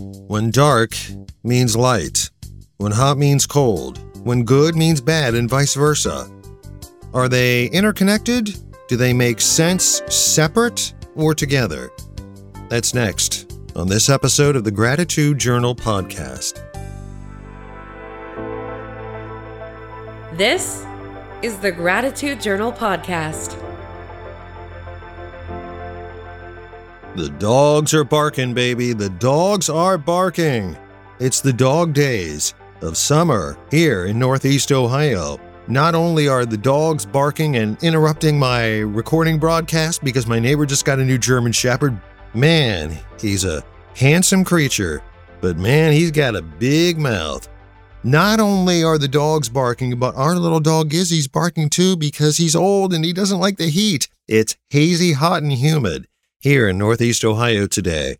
[0.00, 0.96] when dark
[1.44, 2.30] means light,
[2.78, 6.30] when hot means cold, when good means bad, and vice versa.
[7.12, 8.56] Are they interconnected?
[8.88, 11.90] Do they make sense separate or together?
[12.68, 16.66] That's next on this episode of the Gratitude Journal podcast.
[20.36, 20.84] This
[21.42, 23.69] is the Gratitude Journal podcast.
[27.16, 28.92] The dogs are barking, baby.
[28.92, 30.76] The dogs are barking.
[31.18, 35.40] It's the dog days of summer here in Northeast Ohio.
[35.66, 40.84] Not only are the dogs barking and interrupting my recording broadcast because my neighbor just
[40.84, 42.00] got a new German Shepherd,
[42.32, 43.64] man, he's a
[43.96, 45.02] handsome creature,
[45.40, 47.48] but man, he's got a big mouth.
[48.04, 52.54] Not only are the dogs barking, but our little dog Izzy's barking too because he's
[52.54, 54.08] old and he doesn't like the heat.
[54.28, 56.06] It's hazy, hot, and humid
[56.40, 58.16] here in Northeast Ohio today,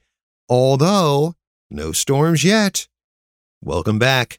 [0.46, 1.34] although
[1.70, 2.86] no storms yet.
[3.62, 4.38] Welcome back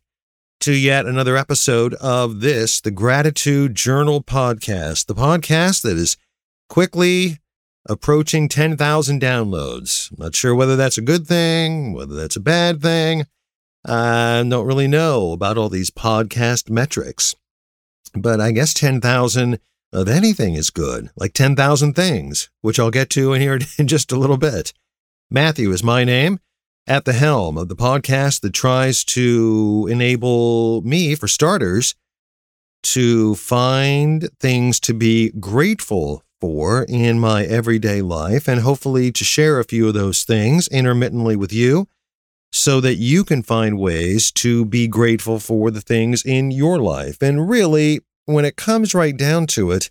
[0.60, 6.16] to yet another episode of this, the Gratitude Journal podcast, the podcast that is
[6.70, 7.40] quickly
[7.90, 10.16] approaching 10,000 downloads.
[10.16, 13.26] Not sure whether that's a good thing, whether that's a bad thing.
[13.84, 17.34] I don't really know about all these podcast metrics,
[18.14, 19.60] but I guess 10,000
[19.94, 24.12] of anything is good, like 10,000 things, which I'll get to in here in just
[24.12, 24.74] a little bit.
[25.30, 26.40] Matthew is my name,
[26.88, 31.96] at the helm of the podcast that tries to enable me, for starters,
[32.84, 39.60] to find things to be grateful for in my everyday life and hopefully to share
[39.60, 41.88] a few of those things intermittently with you
[42.52, 47.22] so that you can find ways to be grateful for the things in your life.
[47.22, 49.90] And really, when it comes right down to it,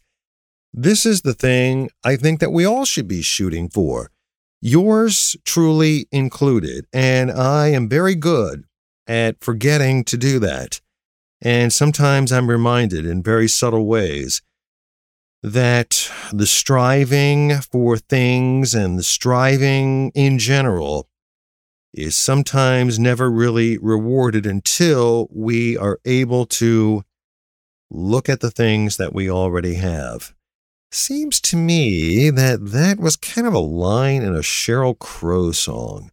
[0.73, 4.11] this is the thing I think that we all should be shooting for.
[4.61, 6.87] Yours truly included.
[6.93, 8.65] And I am very good
[9.07, 10.81] at forgetting to do that.
[11.43, 14.43] And sometimes I'm reminded in very subtle ways
[15.43, 21.09] that the striving for things and the striving in general
[21.95, 27.03] is sometimes never really rewarded until we are able to
[27.91, 30.33] look at the things that we already have.
[30.93, 36.11] Seems to me that that was kind of a line in a Sheryl Crow song.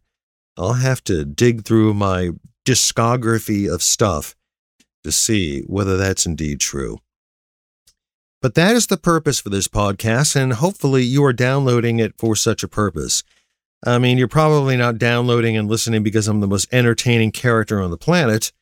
[0.56, 2.30] I'll have to dig through my
[2.64, 4.34] discography of stuff
[5.04, 6.98] to see whether that's indeed true.
[8.40, 12.36] But that is the purpose for this podcast, and hopefully you are downloading it for
[12.36, 13.24] such a purpose.
[13.84, 17.90] I mean, you're probably not downloading and listening because I'm the most entertaining character on
[17.90, 18.52] the planet,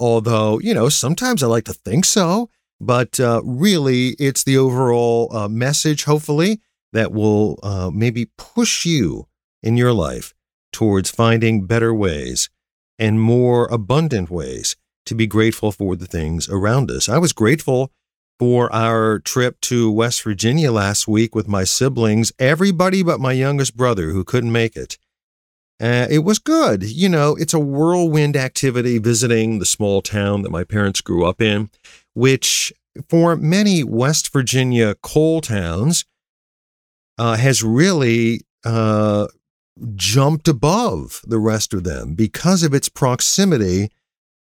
[0.00, 2.50] although, you know, sometimes I like to think so.
[2.80, 6.60] But uh, really, it's the overall uh, message, hopefully,
[6.92, 9.28] that will uh, maybe push you
[9.62, 10.32] in your life
[10.72, 12.48] towards finding better ways
[12.98, 14.76] and more abundant ways
[15.06, 17.08] to be grateful for the things around us.
[17.08, 17.92] I was grateful
[18.38, 23.76] for our trip to West Virginia last week with my siblings, everybody but my youngest
[23.76, 24.96] brother who couldn't make it.
[25.80, 26.82] Uh, it was good.
[26.82, 31.40] You know, it's a whirlwind activity visiting the small town that my parents grew up
[31.40, 31.70] in
[32.14, 32.72] which
[33.08, 36.04] for many West Virginia coal towns
[37.18, 39.26] uh, has really uh,
[39.94, 43.90] jumped above the rest of them because of its proximity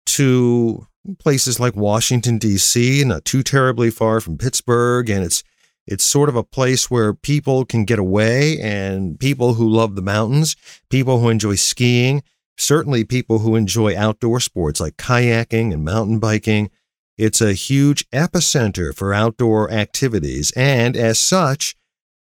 [0.05, 0.87] to
[1.19, 5.43] places like Washington D.C., not too terribly far from Pittsburgh, and it's
[5.87, 10.01] it's sort of a place where people can get away, and people who love the
[10.01, 10.55] mountains,
[10.89, 12.23] people who enjoy skiing,
[12.57, 16.71] certainly people who enjoy outdoor sports like kayaking and mountain biking.
[17.17, 21.75] It's a huge epicenter for outdoor activities, and as such,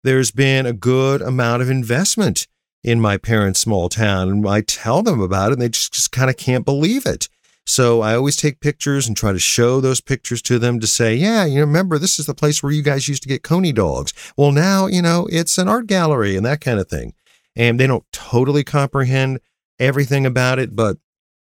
[0.02, 2.46] there's been a good amount of investment
[2.82, 4.28] in my parents' small town.
[4.28, 7.28] And I tell them about it, and they just, just kind of can't believe it.
[7.66, 11.14] So I always take pictures and try to show those pictures to them to say,
[11.14, 14.14] yeah, you remember this is the place where you guys used to get coney dogs.
[14.38, 17.12] Well, now, you know, it's an art gallery and that kind of thing.
[17.54, 19.40] And they don't totally comprehend
[19.78, 20.96] everything about it, but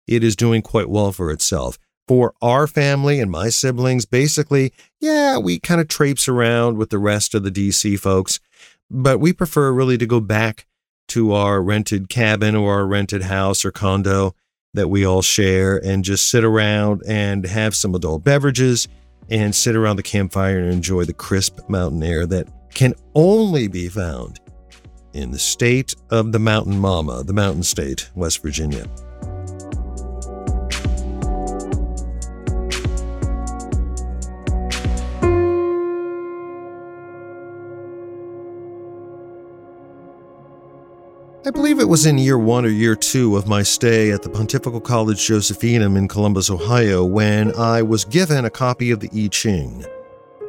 [0.09, 1.79] it is doing quite well for itself
[2.09, 6.99] for our family and my siblings, basically, yeah, we kind of traipse around with the
[6.99, 8.41] rest of the DC folks,
[8.91, 10.67] but we prefer really to go back
[11.09, 14.35] to our rented cabin or our rented house or condo
[14.75, 18.89] that we all share and just sit around and have some adult beverages
[19.31, 23.89] and sit around the campfire and enjoy the crisp mountain air that can only be
[23.89, 24.41] found
[25.13, 28.87] in the state of the mountain mama, the mountain state, West Virginia.
[41.46, 44.29] I believe it was in year one or year two of my stay at the
[44.29, 49.29] Pontifical College Josephinum in Columbus, Ohio, when I was given a copy of the I
[49.29, 49.85] Ching.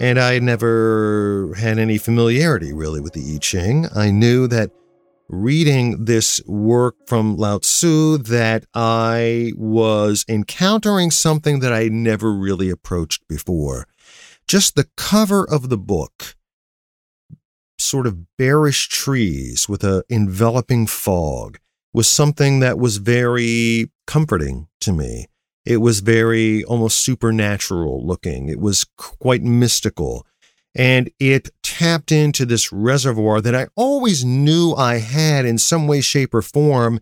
[0.01, 3.85] And I never had any familiarity really with the I Ching.
[3.95, 4.71] I knew that
[5.29, 12.71] reading this work from Lao Tzu that I was encountering something that I never really
[12.71, 13.87] approached before.
[14.47, 16.35] Just the cover of the book,
[17.79, 21.57] sort of bearish trees with a enveloping fog,
[21.93, 25.27] was something that was very comforting to me.
[25.65, 28.49] It was very almost supernatural looking.
[28.49, 30.25] It was quite mystical
[30.75, 36.01] and it tapped into this reservoir that I always knew I had in some way,
[36.01, 36.99] shape, or form,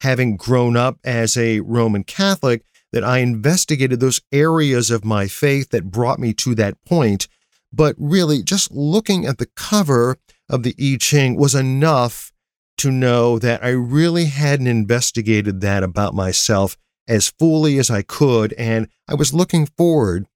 [0.00, 5.70] having grown up as a Roman Catholic, that I investigated those areas of my faith
[5.70, 7.28] that brought me to that point.
[7.72, 10.16] But really, just looking at the cover
[10.48, 12.32] of the I Ching was enough
[12.78, 16.76] to know that I really hadn't investigated that about myself
[17.06, 18.52] as fully as I could.
[18.54, 20.26] And I was looking forward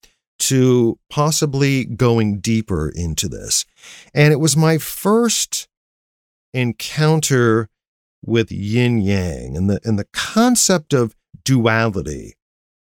[0.40, 3.64] to possibly going deeper into this.
[4.12, 5.69] And it was my first
[6.52, 7.69] encounter
[8.25, 11.14] with yin yang and the and the concept of
[11.44, 12.35] duality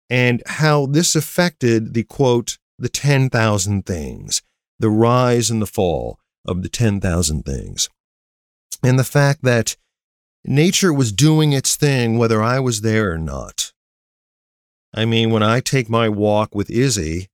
[0.08, 4.42] and how this affected the quote the 10,000 things
[4.78, 7.88] the rise and the fall of the 10,000 things
[8.82, 9.76] and the fact that
[10.44, 13.72] nature was doing its thing whether I was there or not
[14.94, 17.28] I mean when I take my walk with Izzy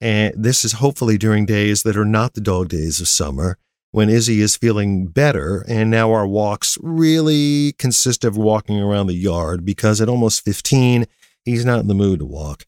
[0.00, 3.58] and this is hopefully during days that are not the dog days of summer
[3.90, 5.64] when Izzy is feeling better.
[5.68, 11.06] And now our walks really consist of walking around the yard because at almost 15,
[11.44, 12.64] he's not in the mood to walk.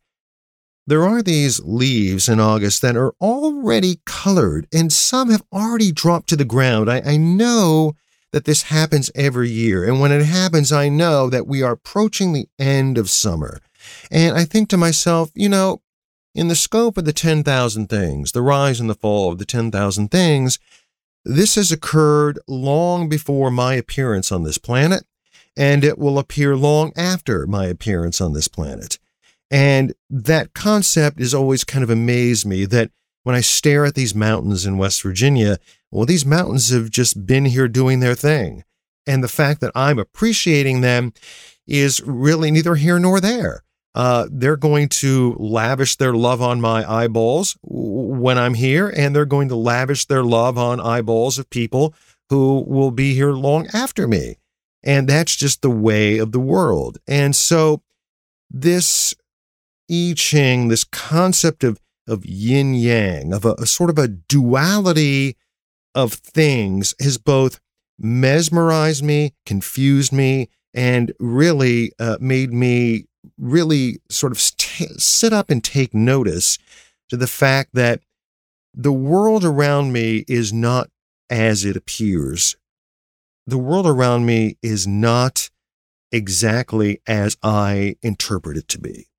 [0.91, 6.29] There are these leaves in August that are already colored, and some have already dropped
[6.31, 6.91] to the ground.
[6.91, 7.93] I, I know
[8.33, 9.85] that this happens every year.
[9.85, 13.61] And when it happens, I know that we are approaching the end of summer.
[14.11, 15.81] And I think to myself, you know,
[16.35, 20.09] in the scope of the 10,000 things, the rise and the fall of the 10,000
[20.11, 20.59] things,
[21.25, 25.05] this has occurred long before my appearance on this planet,
[25.57, 28.99] and it will appear long after my appearance on this planet.
[29.51, 32.91] And that concept has always kind of amazed me that
[33.23, 35.59] when I stare at these mountains in West Virginia,
[35.91, 38.65] well, these mountains have just been here doing their thing.
[39.07, 41.13] And the fact that I'm appreciating them
[41.67, 43.65] is really neither here nor there
[43.95, 49.25] uh, they're going to lavish their love on my eyeballs when I'm here, and they're
[49.25, 51.95] going to lavish their love on eyeballs of people
[52.29, 54.37] who will be here long after me.
[54.83, 56.99] And that's just the way of the world.
[57.07, 57.83] And so,
[58.49, 59.15] this
[59.91, 65.37] I Ching, this concept of, of yin yang, of a, a sort of a duality
[65.95, 67.61] of things, has both
[67.99, 73.07] mesmerized me, confused me, and really uh, made me
[73.37, 76.59] really sort of st- sit up and take notice
[77.09, 78.01] to the fact that
[78.73, 80.89] the world around me is not
[81.29, 82.57] as it appears.
[83.47, 85.51] The world around me is not
[86.13, 89.10] exactly as I interpret it to be.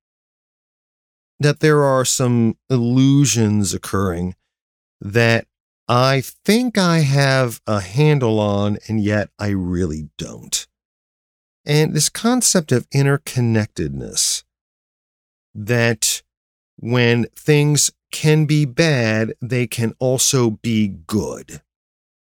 [1.42, 4.36] That there are some illusions occurring
[5.00, 5.46] that
[5.88, 10.66] I think I have a handle on, and yet I really don't.
[11.66, 14.44] And this concept of interconnectedness
[15.54, 16.22] that
[16.76, 21.60] when things can be bad, they can also be good.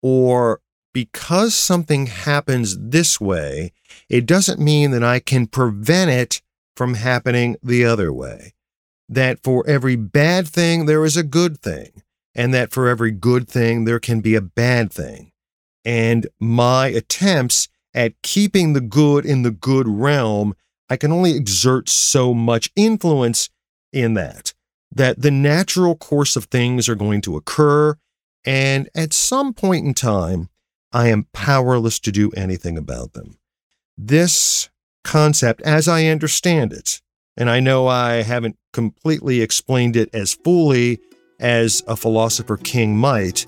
[0.01, 0.62] Or
[0.93, 3.74] because something happens this way,
[4.07, 6.41] it doesn't mean that I can prevent it
[6.77, 8.53] from happening the other way.
[9.10, 12.03] That for every bad thing, there is a good thing.
[12.36, 15.31] And that for every good thing, there can be a bad thing.
[15.86, 20.55] And my attempts at keeping the good in the good realm,
[20.89, 23.50] I can only exert so much influence
[23.91, 24.53] in that.
[24.91, 27.95] That the natural course of things are going to occur,
[28.45, 30.50] and at some point in time,
[30.91, 33.38] I am powerless to do anything about them.
[33.98, 34.69] This
[35.03, 37.01] concept, as I understand it,
[37.37, 40.99] and I know I haven't completely explained it as fully
[41.39, 43.45] as a philosopher king might,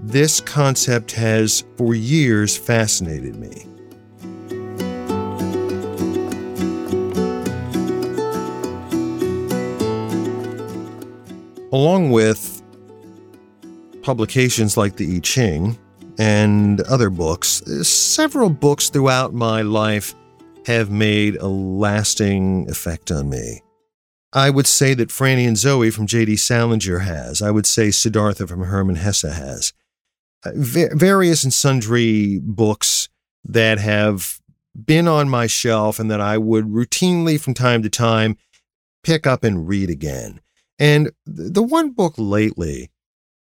[0.00, 3.64] this concept has for years fascinated me.
[11.72, 12.62] Along with
[14.02, 15.78] publications like the I Ching
[16.18, 20.14] and other books, several books throughout my life
[20.66, 23.62] have made a lasting effect on me.
[24.32, 26.36] I would say that Franny and Zooey from J.D.
[26.36, 27.40] Salinger has.
[27.40, 29.72] I would say Siddhartha from Hermann Hesse has
[30.44, 33.08] uh, various and sundry books
[33.44, 34.40] that have
[34.84, 38.36] been on my shelf and that I would routinely from time to time
[39.02, 40.40] pick up and read again.
[40.78, 42.90] And the one book lately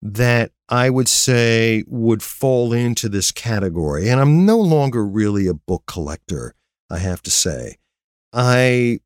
[0.03, 5.55] that I would say would fall into this category, and I'm no longer really a
[5.55, 6.55] book collector,
[6.91, 7.77] I have to say.
[8.33, 9.01] I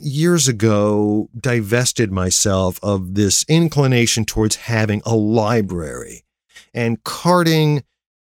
[0.00, 6.24] years ago divested myself of this inclination towards having a library
[6.72, 7.84] and carting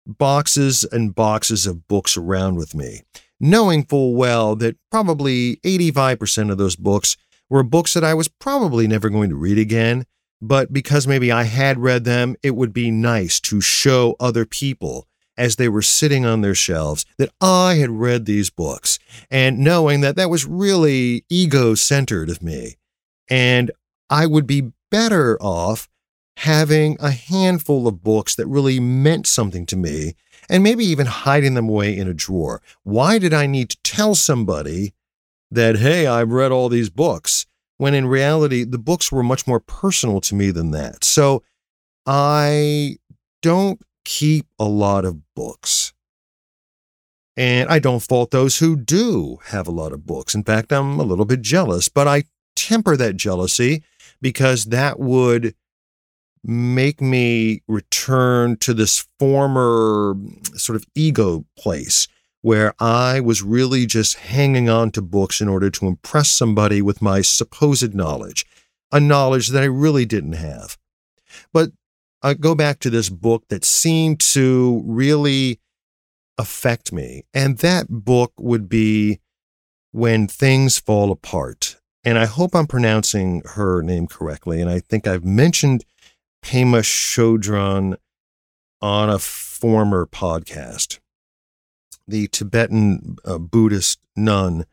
[0.06, 3.02] boxes and boxes of books around with me,
[3.40, 7.18] knowing full well that probably 85% of those books
[7.50, 10.06] were books that I was probably never going to read again.
[10.42, 15.08] But because maybe I had read them, it would be nice to show other people
[15.38, 19.00] as they were sitting on their shelves that I had read these books
[19.30, 22.76] and knowing that that was really ego centered of me.
[23.30, 23.72] And
[24.10, 25.90] I would be better off
[26.38, 30.14] having a handful of books that really meant something to me
[30.50, 32.62] and maybe even hiding them away in a drawer.
[32.84, 34.94] Why did I need to tell somebody
[35.50, 37.46] that, hey, I've read all these books?
[37.78, 41.04] When in reality, the books were much more personal to me than that.
[41.04, 41.44] So
[42.06, 42.98] I
[43.42, 45.94] don't keep a lot of books.
[47.36, 50.34] And I don't fault those who do have a lot of books.
[50.34, 52.24] In fact, I'm a little bit jealous, but I
[52.56, 53.84] temper that jealousy
[54.22, 55.54] because that would
[56.44, 60.16] make me return to this former
[60.54, 62.08] sort of ego place
[62.42, 67.02] where I was really just hanging on to books in order to impress somebody with
[67.02, 68.46] my supposed knowledge,
[68.92, 70.78] a knowledge that I really didn't have.
[71.52, 71.72] But
[72.34, 75.60] Go back to this book that seemed to really
[76.38, 77.24] affect me.
[77.34, 79.20] And that book would be
[79.92, 81.78] When Things Fall Apart.
[82.04, 84.62] And I hope I'm pronouncing her name correctly.
[84.62, 85.86] And I think I've mentioned
[86.44, 87.98] Pema Chodron
[88.82, 91.00] on a former podcast.
[92.08, 94.66] The Tibetan uh, Buddhist nun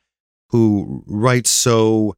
[0.51, 2.15] who writes so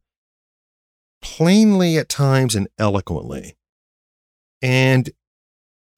[1.22, 3.56] plainly at times and eloquently.
[4.60, 5.10] And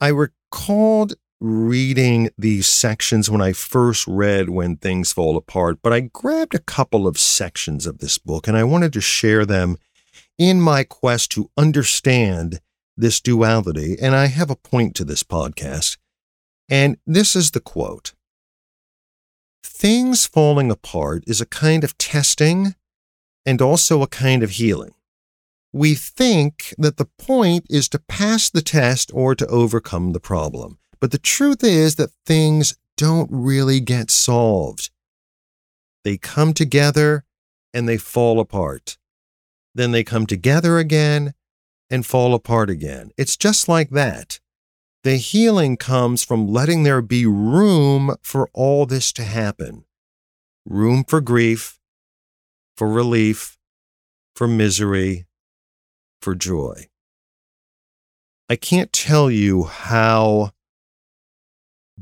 [0.00, 6.00] I recalled reading these sections when I first read When Things Fall Apart, but I
[6.00, 9.78] grabbed a couple of sections of this book and I wanted to share them
[10.38, 12.60] in my quest to understand
[12.96, 13.96] this duality.
[14.00, 15.96] And I have a point to this podcast.
[16.68, 18.12] And this is the quote
[19.62, 22.74] Things falling apart is a kind of testing
[23.44, 24.94] and also a kind of healing
[25.76, 30.78] we think that the point is to pass the test or to overcome the problem.
[31.00, 34.88] But the truth is that things don't really get solved.
[36.02, 37.24] They come together
[37.74, 38.96] and they fall apart.
[39.74, 41.34] Then they come together again
[41.90, 43.10] and fall apart again.
[43.18, 44.40] It's just like that.
[45.04, 49.84] The healing comes from letting there be room for all this to happen
[50.64, 51.78] room for grief,
[52.76, 53.56] for relief,
[54.34, 55.25] for misery,
[56.20, 56.88] for joy.
[58.48, 60.52] I can't tell you how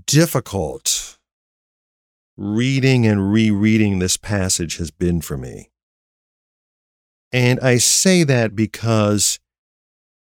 [0.06, 1.18] difficult
[2.36, 5.70] reading and rereading this passage has been for me.
[7.32, 9.38] And I say that because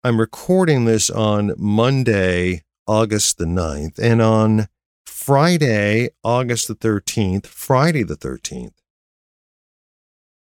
[0.05, 4.69] I'm recording this on Monday, August the 9th, and on
[5.07, 8.75] Friday, August the 13th, Friday the 13th,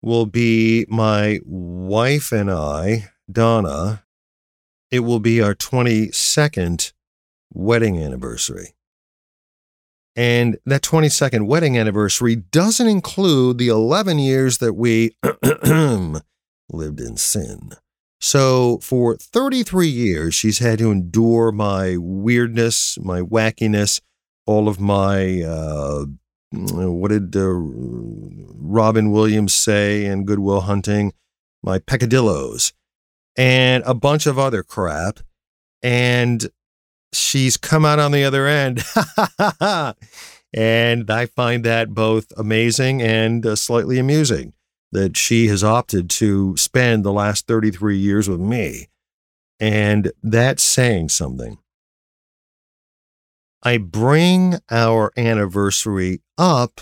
[0.03, 4.05] will be my wife and I Donna,
[4.91, 6.93] it will be our 22nd
[7.53, 8.75] wedding anniversary.
[10.17, 15.17] And that 22nd wedding anniversary doesn't include the 11 years that we
[15.63, 17.73] lived in sin.
[18.21, 24.01] So for 33 years, she's had to endure my weirdness, my wackiness,
[24.47, 26.05] all of my, uh,
[26.53, 31.13] what did uh, Robin Williams say in Good Will Hunting?
[31.63, 32.73] My peccadillos
[33.37, 35.21] and a bunch of other crap.
[35.83, 36.51] And
[37.13, 38.83] she's come out on the other end.
[40.53, 44.53] and I find that both amazing and uh, slightly amusing
[44.93, 48.89] that she has opted to spend the last 33 years with me.
[49.59, 51.59] And that's saying something.
[53.63, 56.81] I bring our anniversary up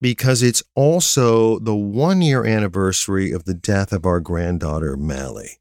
[0.00, 5.58] because it's also the one year anniversary of the death of our granddaughter, Mally.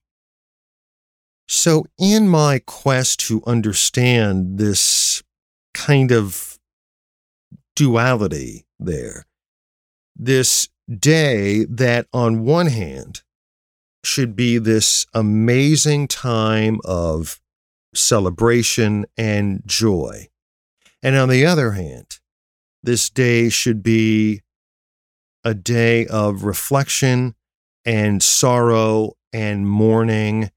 [1.48, 5.22] So, in my quest to understand this
[5.74, 6.58] kind of
[7.76, 9.26] duality there,
[10.16, 13.22] this day that on one hand
[14.04, 17.40] should be this amazing time of
[17.94, 20.28] celebration and joy,
[21.02, 22.20] And on the other hand,
[22.86, 24.42] this day should be
[25.44, 27.36] a day of reflection
[27.84, 30.52] and sorrow and mourning.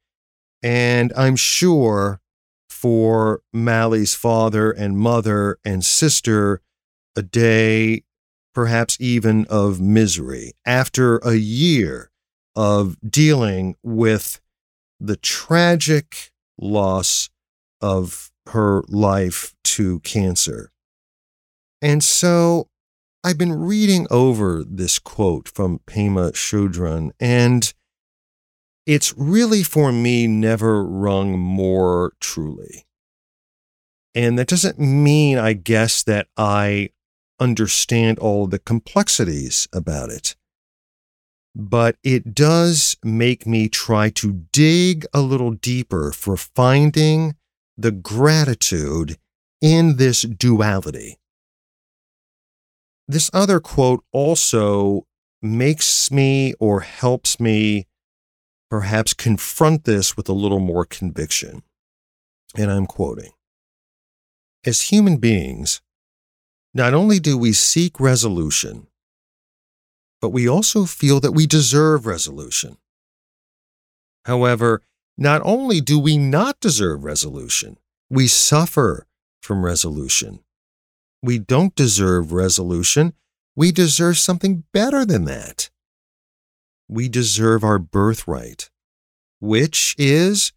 [0.62, 2.20] And I'm sure
[2.68, 6.60] for Mally's father and mother and sister,
[7.16, 8.04] a day
[8.54, 12.10] perhaps even of misery after a year
[12.54, 14.40] of dealing with
[15.00, 17.30] the tragic loss
[17.80, 20.72] of her life to cancer.
[21.80, 22.68] And so
[23.22, 27.72] I've been reading over this quote from Pema Chodron, and
[28.86, 32.86] it's really for me never rung more truly.
[34.14, 36.90] And that doesn't mean, I guess, that I
[37.38, 40.34] understand all the complexities about it.
[41.54, 47.36] But it does make me try to dig a little deeper for finding
[47.76, 49.18] the gratitude
[49.60, 51.18] in this duality.
[53.08, 55.06] This other quote also
[55.40, 57.86] makes me or helps me
[58.68, 61.62] perhaps confront this with a little more conviction.
[62.54, 63.32] And I'm quoting
[64.64, 65.80] As human beings,
[66.74, 68.88] not only do we seek resolution,
[70.20, 72.76] but we also feel that we deserve resolution.
[74.26, 74.82] However,
[75.16, 77.78] not only do we not deserve resolution,
[78.10, 79.06] we suffer
[79.40, 80.40] from resolution.
[81.22, 83.12] We don't deserve resolution.
[83.56, 85.70] We deserve something better than that.
[86.88, 88.70] We deserve our birthright,
[89.40, 90.52] which is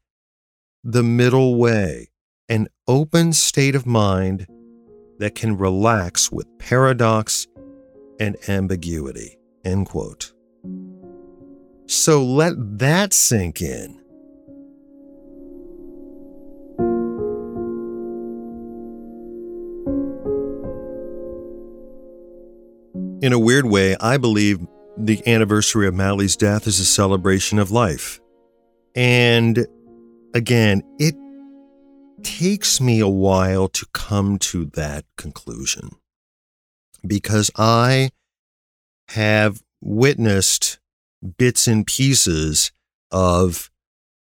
[0.84, 2.10] the middle way,
[2.48, 4.48] an open state of mind
[5.20, 7.48] that can relax with paradox
[8.20, 9.38] and ambiguity.
[9.64, 10.34] End quote.
[11.88, 14.01] So let that sink in.
[23.22, 24.60] In a weird way, I believe
[24.98, 28.20] the anniversary of Mally's death is a celebration of life.
[28.96, 29.68] And
[30.34, 31.14] again, it
[32.24, 35.92] takes me a while to come to that conclusion
[37.06, 38.10] because I
[39.10, 40.80] have witnessed
[41.38, 42.72] bits and pieces
[43.12, 43.70] of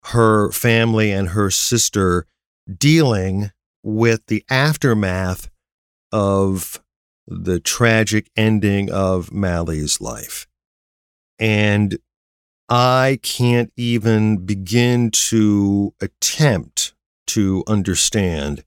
[0.05, 2.25] her family and her sister
[2.67, 3.51] dealing
[3.83, 5.51] with the aftermath
[6.11, 6.81] of
[7.27, 10.47] the tragic ending of Mally's life.
[11.39, 11.97] And
[12.69, 16.93] I can't even begin to attempt
[17.27, 18.63] to understand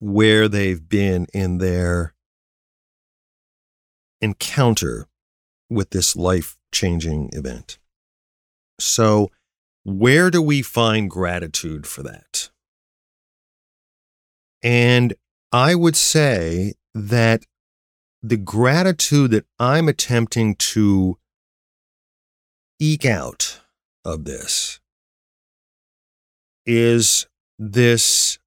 [0.00, 2.14] where they've been in their
[4.20, 5.06] encounter
[5.70, 7.78] with this life changing event.
[8.80, 9.30] So,
[9.84, 12.50] where do we find gratitude for that?
[14.62, 15.14] And
[15.52, 17.44] I would say that
[18.24, 21.18] the gratitude that I'm attempting to
[22.80, 23.60] eke out
[24.02, 24.80] of this
[26.64, 27.26] is
[27.58, 28.38] this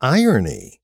[0.00, 0.80] irony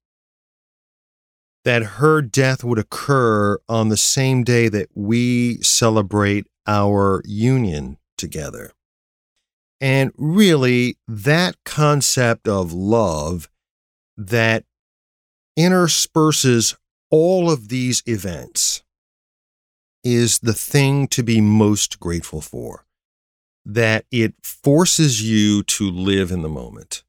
[1.65, 8.73] that her death would occur on the same day that we celebrate our union together.
[9.81, 13.49] And really, that concept of love
[14.19, 14.65] that
[15.57, 16.77] intersperses
[17.13, 18.83] all of these events
[20.03, 22.87] is the thing to be most grateful for.
[23.65, 27.05] That it forces you to live in the moment.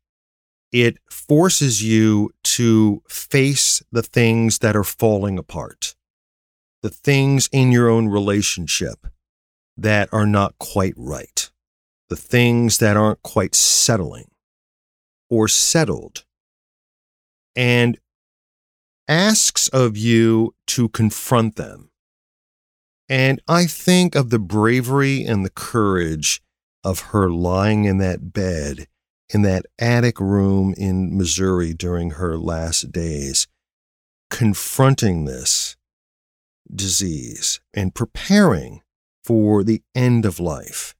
[0.72, 5.96] It forces you to face the things that are falling apart,
[6.84, 9.08] the things in your own relationship
[9.78, 11.50] that are not quite right,
[12.10, 14.30] the things that aren't quite settling
[15.30, 16.26] or settled.
[17.56, 17.98] And
[19.08, 21.89] asks of you to confront them.
[23.10, 26.42] And I think of the bravery and the courage
[26.84, 28.88] of her lying in that bed
[29.34, 33.48] in that attic room in Missouri during her last days,
[34.30, 35.76] confronting this
[36.74, 38.82] disease and preparing
[39.24, 40.96] for the end of life.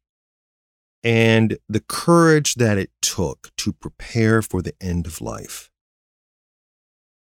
[1.04, 5.70] And the courage that it took to prepare for the end of life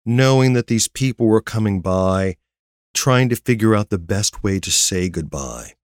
[0.09, 2.35] knowing that these people were coming by,
[2.95, 5.75] trying to figure out the best way to say goodbye.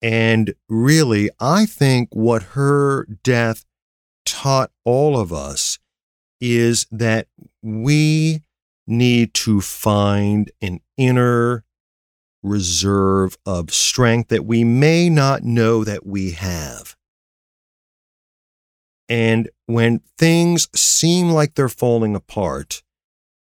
[0.00, 3.64] And really, I think what her death
[4.24, 5.80] taught all of us
[6.40, 7.26] is that
[7.62, 8.42] we
[8.86, 11.64] need to find an inner
[12.44, 16.94] reserve of strength that we may not know that we have.
[19.08, 22.84] And when things seem like they're falling apart,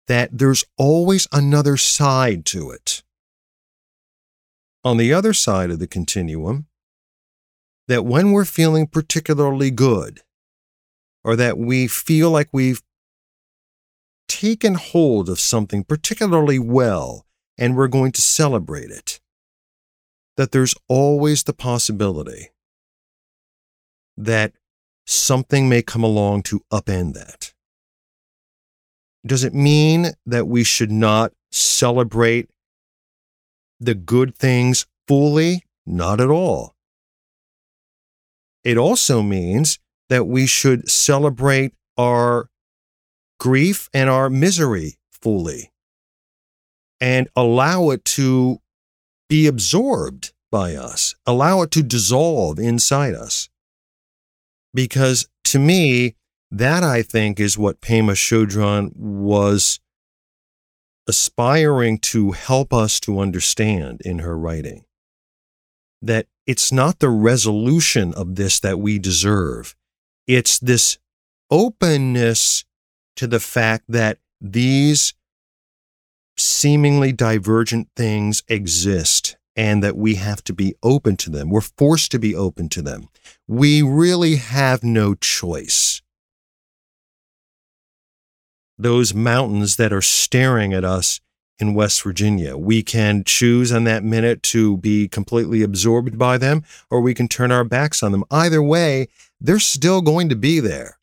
[0.08, 3.04] that there's always another side to it.
[4.84, 6.68] On the other side of the continuum,
[7.88, 10.22] that when we're feeling particularly good,
[11.24, 12.84] or that we feel like we've
[14.28, 17.26] taken hold of something particularly well
[17.58, 19.20] and we're going to celebrate it,
[20.38, 22.50] that there's always the possibility
[24.16, 24.54] that
[25.08, 27.55] something may come along to upend that.
[29.26, 32.50] Does it mean that we should not celebrate
[33.80, 35.64] the good things fully?
[35.86, 36.76] Not at all.
[38.64, 42.50] It also means that we should celebrate our
[43.40, 45.72] grief and our misery fully
[47.00, 48.60] and allow it to
[49.30, 53.50] be absorbed by us, allow it to dissolve inside us.
[54.74, 56.16] Because to me,
[56.60, 59.82] that I think is what Pema Chodron was
[61.06, 64.86] aspiring to help us to understand in her writing.
[66.02, 69.76] That it's not the resolution of this that we deserve,
[70.28, 70.98] it's this
[71.52, 72.64] openness
[73.18, 75.14] to the fact that these
[76.38, 81.50] seemingly divergent things exist and that we have to be open to them.
[81.50, 83.10] We're forced to be open to them.
[83.48, 86.02] We really have no choice.
[88.78, 91.20] Those mountains that are staring at us
[91.58, 96.64] in West Virginia, we can choose on that minute to be completely absorbed by them
[96.90, 98.26] or we can turn our backs on them.
[98.30, 99.08] Either way,
[99.40, 101.00] they're still going to be there.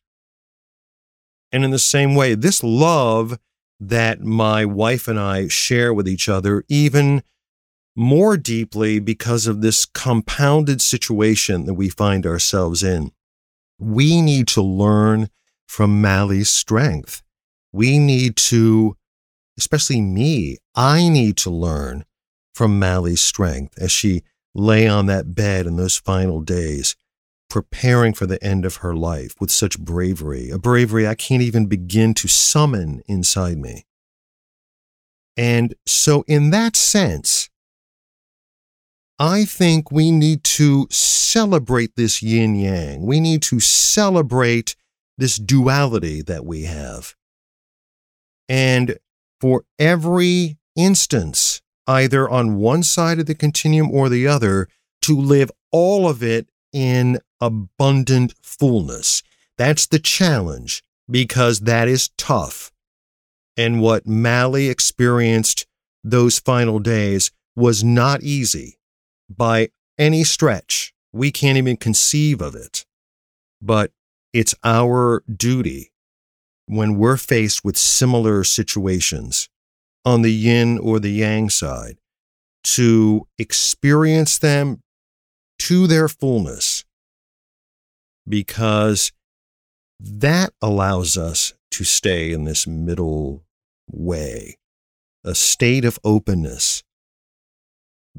[1.51, 3.39] And in the same way, this love
[3.79, 7.23] that my wife and I share with each other, even
[7.95, 13.11] more deeply because of this compounded situation that we find ourselves in.
[13.79, 15.29] We need to learn
[15.67, 17.22] from Mally's strength.
[17.73, 18.95] We need to,
[19.57, 22.05] especially me, I need to learn
[22.53, 24.21] from Mally's strength as she
[24.55, 26.95] lay on that bed in those final days
[27.49, 31.67] preparing for the end of her life with such bravery, a bravery I can't even
[31.67, 33.85] begin to summon inside me.
[35.37, 37.49] And so, in that sense,
[39.19, 43.05] I think we need to celebrate this yin yang.
[43.05, 44.75] We need to celebrate
[45.17, 47.15] this duality that we have.
[48.47, 48.97] And
[49.39, 54.67] for every instance, either on one side of the continuum or the other,
[55.01, 59.21] to live all of it in abundant fullness.
[59.57, 62.71] That's the challenge because that is tough.
[63.55, 65.67] And what Mally experienced
[66.03, 68.79] those final days was not easy
[69.29, 70.93] by any stretch.
[71.11, 72.85] We can't even conceive of it.
[73.61, 73.91] But
[74.33, 75.92] it's our duty
[76.65, 79.49] when we're faced with similar situations
[80.05, 81.97] on the yin or the yang side
[82.63, 84.81] to experience them
[85.59, 86.85] to their fullness
[88.27, 89.11] because
[89.99, 93.43] that allows us to stay in this middle
[93.89, 94.57] way,
[95.23, 96.83] a state of openness,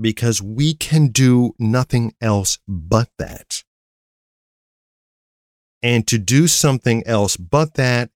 [0.01, 3.63] because we can do nothing else but that.
[5.83, 8.11] And to do something else but that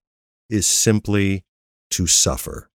[0.49, 1.43] is simply
[1.91, 2.69] to suffer.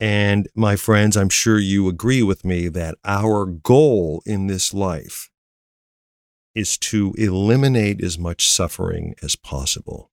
[0.00, 5.30] And my friends, I'm sure you agree with me that our goal in this life
[6.54, 10.10] is to eliminate as much suffering as possible.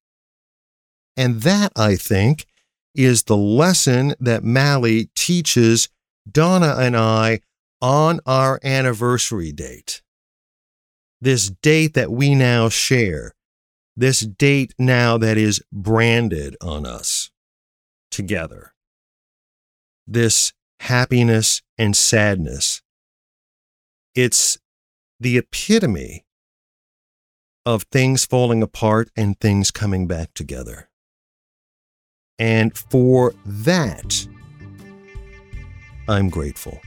[1.16, 2.46] And that, I think,
[2.94, 5.88] is the lesson that Mally teaches
[6.30, 7.40] Donna and I
[7.80, 10.02] on our anniversary date.
[11.20, 13.34] This date that we now share,
[14.00, 17.30] this date now that is branded on us
[18.10, 18.72] together.
[20.06, 22.80] This happiness and sadness.
[24.14, 24.56] It's
[25.20, 26.24] the epitome
[27.66, 30.88] of things falling apart and things coming back together.
[32.38, 34.26] And for that,
[36.08, 36.80] I'm grateful.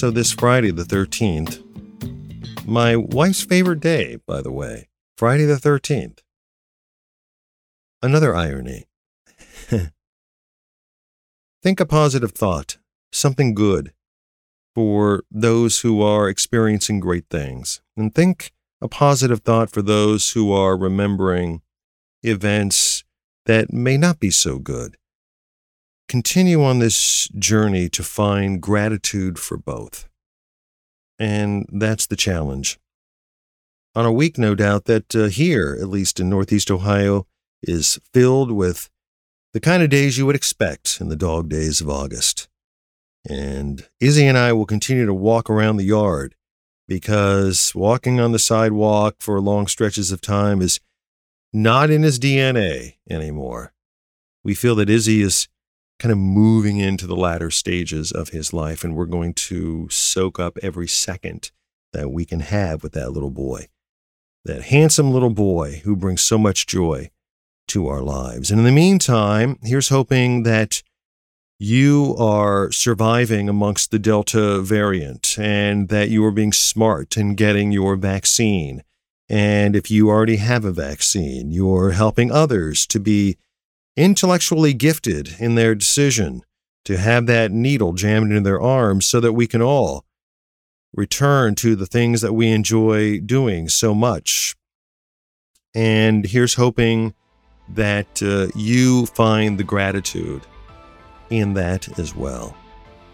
[0.00, 1.62] So, this Friday, the 13th,
[2.66, 6.20] my wife's favorite day, by the way, Friday the 13th.
[8.00, 8.86] Another irony.
[11.62, 12.78] Think a positive thought,
[13.12, 13.92] something good
[14.74, 17.82] for those who are experiencing great things.
[17.94, 21.60] And think a positive thought for those who are remembering
[22.22, 23.04] events
[23.44, 24.96] that may not be so good.
[26.10, 30.08] Continue on this journey to find gratitude for both.
[31.20, 32.80] And that's the challenge.
[33.94, 37.28] On a week, no doubt, that uh, here, at least in Northeast Ohio,
[37.62, 38.90] is filled with
[39.52, 42.48] the kind of days you would expect in the dog days of August.
[43.24, 46.34] And Izzy and I will continue to walk around the yard
[46.88, 50.80] because walking on the sidewalk for long stretches of time is
[51.52, 53.72] not in his DNA anymore.
[54.42, 55.46] We feel that Izzy is
[56.00, 60.40] kind of moving into the latter stages of his life, and we're going to soak
[60.40, 61.52] up every second
[61.92, 63.66] that we can have with that little boy,
[64.44, 67.10] that handsome little boy who brings so much joy
[67.68, 68.50] to our lives.
[68.50, 70.82] And in the meantime, here's hoping that
[71.58, 77.72] you are surviving amongst the Delta variant and that you are being smart and getting
[77.72, 78.82] your vaccine.
[79.28, 83.36] And if you already have a vaccine, you're helping others to be
[84.00, 86.42] intellectually gifted in their decision
[86.86, 90.06] to have that needle jammed into their arms so that we can all
[90.94, 94.56] return to the things that we enjoy doing so much.
[95.74, 97.14] And here's hoping
[97.68, 100.46] that uh, you find the gratitude
[101.28, 102.56] in that as well.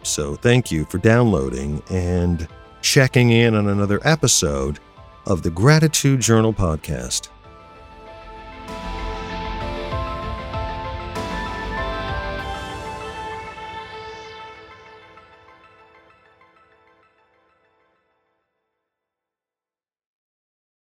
[0.05, 2.47] So thank you for downloading and
[2.81, 4.79] checking in on another episode
[5.27, 7.29] of the Gratitude Journal podcast.